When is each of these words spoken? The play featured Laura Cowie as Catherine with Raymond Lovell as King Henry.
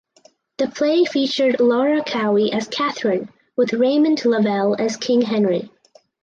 The 0.57 0.65
play 0.67 1.05
featured 1.05 1.59
Laura 1.59 2.03
Cowie 2.03 2.51
as 2.51 2.67
Catherine 2.67 3.29
with 3.55 3.73
Raymond 3.73 4.25
Lovell 4.25 4.75
as 4.79 4.97
King 4.97 5.21
Henry. 5.21 5.69